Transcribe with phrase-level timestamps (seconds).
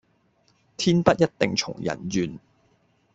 [0.77, 2.39] 天不一定從人願